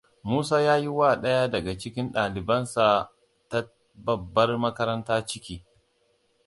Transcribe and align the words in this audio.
Musa 0.29 0.57
ya 0.67 0.75
yi 0.83 0.87
wa 0.97 1.09
ɗaya 1.21 1.43
daga 1.53 1.73
cikin 1.79 2.07
ɗalibansa 2.13 2.85
ta 3.49 3.59
babbar 4.05 4.49
makaranta 4.63 5.13
ciki. 5.29 5.55